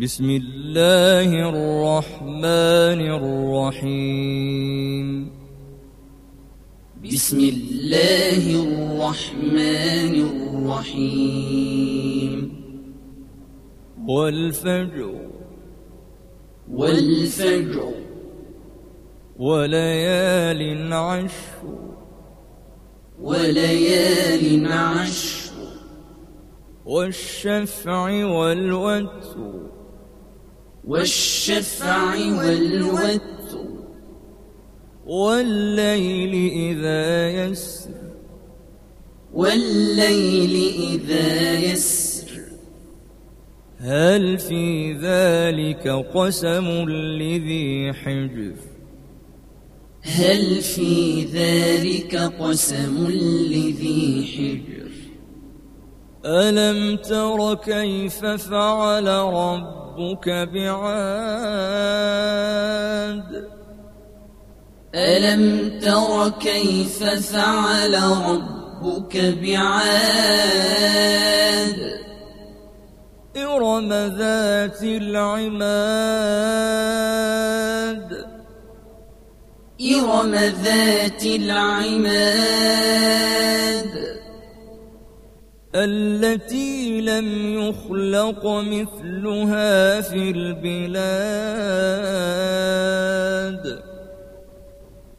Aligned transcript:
بسم 0.00 0.30
الله 0.30 1.48
الرحمن 1.48 3.00
الرحيم. 3.80 5.30
بسم 7.04 7.38
الله 7.38 8.44
الرحمن 8.62 10.14
الرحيم. 10.64 12.40
والفجر. 14.08 15.14
والفجر. 16.72 17.92
وليال 19.38 20.92
عشر. 20.92 21.78
وليال 23.20 24.72
عشر. 24.72 25.52
والشفع 26.84 28.24
والوتر. 28.24 29.81
والشفع 30.84 32.14
والوتر 32.14 33.32
والليل 35.06 36.52
إذا 36.52 37.30
يسر 37.30 37.90
والليل 39.32 40.74
إذا 40.92 41.58
يسر 41.58 42.02
هل 43.78 44.38
في 44.38 44.92
ذلك 44.92 45.88
قسم 45.88 46.88
لذي 47.18 47.92
حجر؟ 47.92 48.54
هل 50.02 50.60
في 50.60 51.24
ذلك 51.24 52.16
قسم 52.16 53.06
لذي 53.08 54.24
حجر؟ 54.34 54.90
ألم 56.26 56.96
تر 56.96 57.54
كيف 57.54 58.24
فعل 58.24 59.06
ربك 59.08 59.81
بعاد. 60.30 61.82
ألم 64.94 65.78
تر 65.80 66.28
كيف 66.30 67.04
فعل 67.04 68.02
ربك 68.02 69.16
بعاد؟ 69.16 70.12
إرم 73.36 73.92
ذات 73.92 74.82
العماد. 74.82 75.82
إرم 79.80 80.34
ذات 80.34 81.24
العماد. 81.24 82.82
التي 85.74 87.00
لم 87.00 87.54
يخلق 87.60 88.46
مثلها 88.46 90.00
في 90.00 90.30
البلاد. 90.30 91.32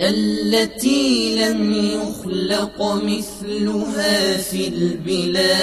التي 0.00 1.36
لم 1.36 1.72
يخلق 1.72 2.82
مثلها 2.82 4.36
في 4.36 4.68
البلاد. 4.68 5.58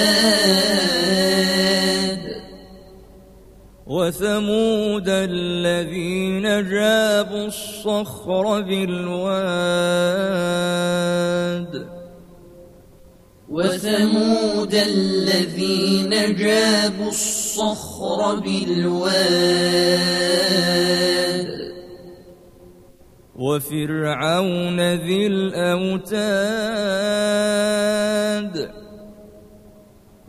وثمود 3.87 5.09
الذين 5.09 6.43
جابوا 6.69 7.47
الصخر 7.47 8.61
بالواد. 8.61 9.25
وثمود 13.55 14.73
الذين 14.73 16.35
جابوا 16.35 17.07
الصخر 17.07 18.35
بالواد 18.39 19.15
وفرعون 23.35 24.79
ذي 24.93 25.27
الأوتاد 25.27 26.15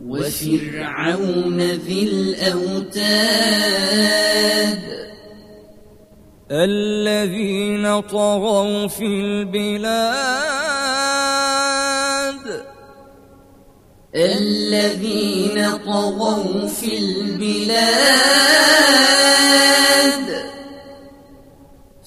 وفرعون 0.05 1.61
ذي 1.61 2.03
الأوتاد 2.03 2.97
الذين 6.51 8.01
طغوا 8.01 8.87
في 8.87 9.05
البلاد 9.05 10.67
الذين 14.25 15.77
طغوا 15.77 16.67
في 16.67 16.97
البلاد. 16.97 17.97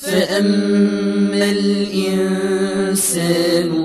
فأما 0.00 1.50
الإنسان 1.50 2.90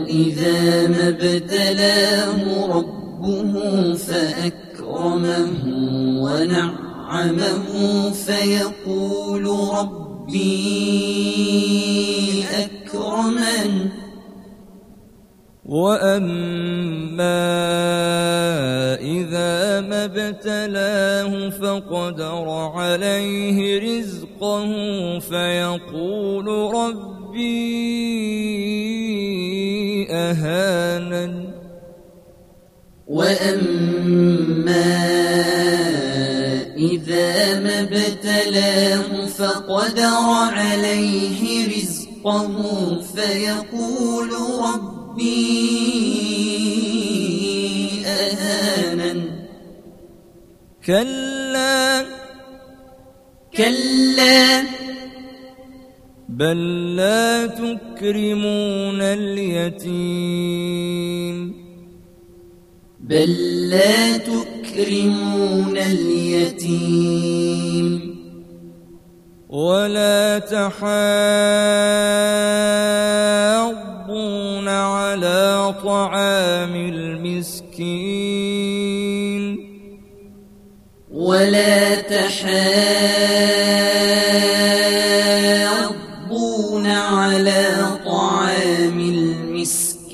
إذا 0.08 0.88
ما 0.88 1.10
ابتلاه 1.10 2.68
ربه 2.68 3.54
فأكرمه 3.96 5.64
ونعمه 6.24 7.66
فيقول 8.12 9.46
ربي 9.78 10.46
أكرمن. 12.64 13.90
وأما 15.66 17.36
إذا 19.02 19.82
ما 19.82 20.06
ابتلاه 20.06 21.50
فقدر 21.50 22.50
عليه 22.50 23.80
رزقه 23.80 24.25
فيقول 25.20 26.48
ربي 26.76 27.66
أهانن. 30.12 31.34
وأما 33.08 34.76
إذا 36.78 37.60
ما 37.60 37.80
ابتلاه 37.80 39.26
فقدر 39.26 40.26
عليه 40.52 41.68
رزقه 41.68 42.56
فيقول 43.02 44.30
ربي 44.60 45.46
أهانن. 48.06 49.22
كلا 50.86 52.25
كلا. 53.58 54.64
بل 56.30 56.96
لا 56.96 57.48
تكرمون 57.48 59.02
اليتيم. 59.02 60.56
بل 63.00 63.30
لا 63.70 64.18
تكرمون 64.18 65.78
اليتيم. 65.78 67.36
ولا 69.50 70.40
تحاولون 70.40 71.56
طعام 75.86 76.76
المسكين. 76.76 78.75
ولا 81.26 81.96
تحاضون 81.96 82.46
على 86.88 87.66
طعام 88.06 89.00
المسكين. 89.00 90.06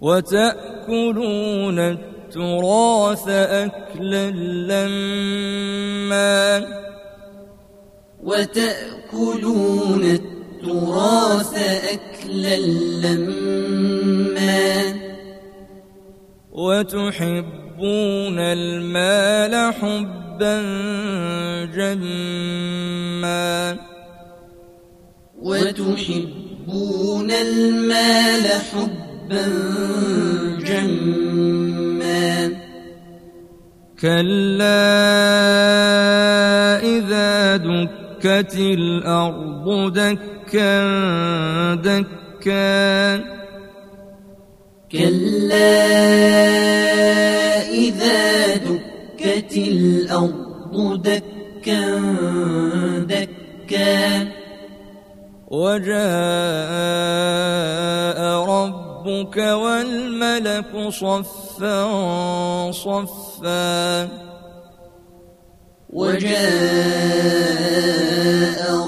وتأكلون 0.00 1.78
التراث 1.78 3.28
أكلا 3.28 4.30
لما 4.70 6.16
وتأكلون 8.24 10.02
التراث 10.04 11.54
أكلا 11.92 12.56
لما 13.06 13.66
وتحبون 17.76 18.38
المال 18.38 19.74
حبا 19.74 20.56
جما. 21.76 23.76
وتحبون 25.42 27.30
المال 27.30 28.46
حبا 28.72 29.46
جما. 30.64 32.50
كلا 34.00 34.86
إذا 36.80 37.56
دكت 37.56 38.56
الأرض 38.56 39.92
دكا 39.92 40.84
دكا. 41.74 43.16
كلا 44.92 46.65
دكا 50.76 52.00
دكا. 52.98 54.28
وجاء 55.48 55.96
ربك 58.44 59.36
والملك 59.36 60.88
صفا 60.88 61.76
صفا. 62.72 64.08
وجاء 65.90 66.36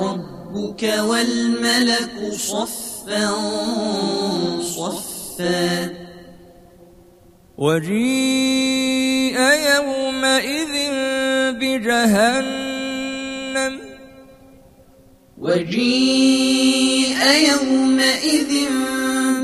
ربك 0.02 0.82
والملك 0.82 2.32
صفا 2.32 3.30
صفا. 4.60 5.90
وجيء 7.58 9.38
يومئذ 9.38 10.74
بجهنم 11.78 13.74
وجيء 15.38 17.18
يومئذ 17.52 18.52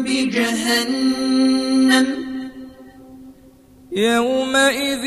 بجهنم. 0.03 1.27
يومئذ 3.93 5.05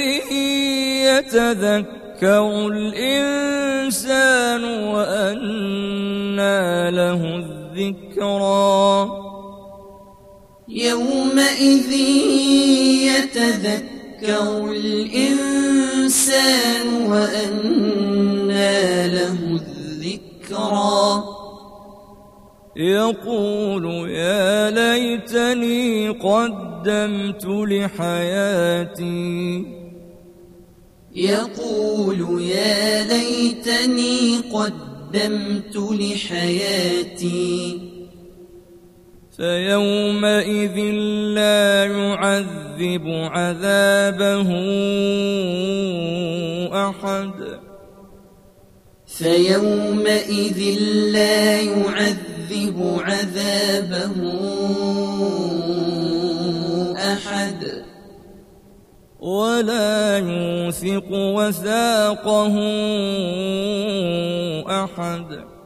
يتذكر 1.07 2.45
الإنسان 2.67 4.63
وأنى 4.63 6.61
له 6.91 7.21
الذكرى. 7.35 8.91
يومئذ 10.69 11.91
يتذكر 13.11 13.96
الإنسان 14.71 16.87
وأنى 17.11 19.07
له 19.07 19.59
الذكرى. 19.61 21.23
يقول 22.75 24.09
يا 24.09 24.69
ليتني 24.69 26.09
قدمت 26.09 27.45
لحياتي. 27.45 29.65
يقول 31.15 32.41
يا 32.41 33.03
ليتني 33.03 34.37
قدمت 34.53 35.75
لحياتي. 35.75 37.79
فيومئذ 39.37 40.77
لا 41.37 41.85
يعذب 41.85 43.05
عذابه 43.07 44.49
أحد. 46.89 47.59
فيومئذ 49.07 50.79
لا 51.13 51.61
يعذب 51.61 52.97
عذابه 52.99 54.15
أحد. 56.97 57.83
ولا 59.19 60.17
يوثق 60.17 61.11
وثاقه 61.11 62.55
أحد. 64.83 65.56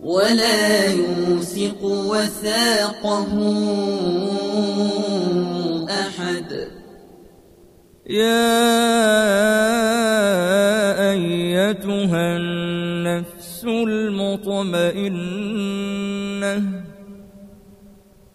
ولا 0.00 0.90
يوثق 0.90 1.82
وثاقه 1.82 3.32
أحد. 5.90 6.68
يا 8.06 8.70
أيتها 11.12 12.36
النفس 12.36 13.64
المطمئنة. 13.64 15.18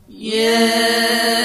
يا 0.10 1.43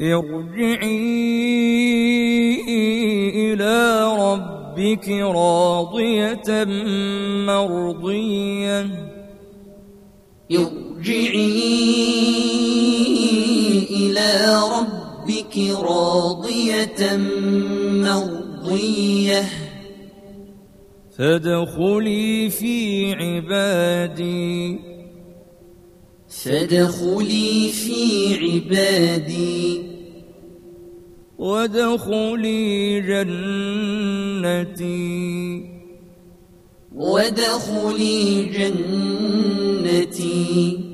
ارجعي 0.00 1.60
إلى 3.52 4.04
ربك 4.20 5.08
راضية 5.08 6.64
مرضية. 7.46 8.80
ارجعي 10.52 11.60
إلى 13.90 14.60
ربك 14.76 15.56
راضية 15.82 17.16
مرضية. 17.90 19.44
فادخلي 21.18 22.50
في 22.50 23.12
عبادي. 23.12 24.78
فادخلي 26.28 27.68
في 27.68 28.34
عبادي. 28.34 29.89
وادخلي 31.40 33.00
جنتي. 33.00 34.90
وادخلي 36.96 38.44
جنتي. 40.04 40.89